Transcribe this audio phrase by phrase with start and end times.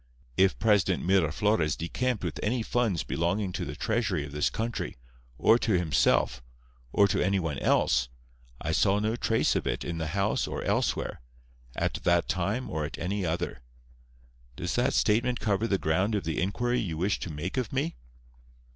[0.35, 4.97] If President Miraflores decamped with any funds belonging to the treasury of this country,
[5.37, 6.41] or to himself,
[6.91, 8.09] or to anyone else,
[8.59, 11.21] I saw no trace of it in the house or elsewhere,
[11.75, 13.61] at that time or at any other.
[14.55, 17.95] Does that statement cover the ground of the inquiry you wished to make of me?"